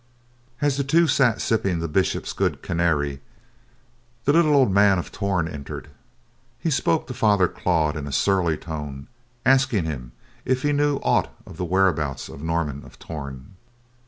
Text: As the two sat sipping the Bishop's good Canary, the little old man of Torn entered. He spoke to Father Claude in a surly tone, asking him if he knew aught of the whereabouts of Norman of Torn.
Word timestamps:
As 0.61 0.77
the 0.77 0.83
two 0.83 1.05
sat 1.05 1.39
sipping 1.41 1.77
the 1.77 1.87
Bishop's 1.87 2.33
good 2.33 2.63
Canary, 2.63 3.21
the 4.25 4.33
little 4.33 4.55
old 4.55 4.71
man 4.71 4.97
of 4.97 5.11
Torn 5.11 5.47
entered. 5.47 5.89
He 6.57 6.71
spoke 6.71 7.05
to 7.05 7.13
Father 7.13 7.47
Claude 7.47 7.95
in 7.97 8.07
a 8.07 8.11
surly 8.11 8.57
tone, 8.57 9.05
asking 9.45 9.85
him 9.85 10.13
if 10.43 10.63
he 10.63 10.71
knew 10.73 10.97
aught 11.03 11.31
of 11.45 11.57
the 11.57 11.65
whereabouts 11.65 12.29
of 12.29 12.41
Norman 12.41 12.83
of 12.83 12.97
Torn. 12.97 13.57